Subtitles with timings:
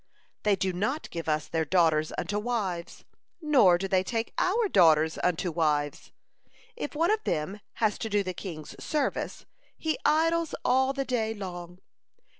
[0.41, 3.03] They do not give us their daughters unto wives,
[3.39, 6.11] nor do they take our daughters unto wives.
[6.75, 9.45] If one of them has to do the king's service,
[9.77, 11.81] he idles all the day long.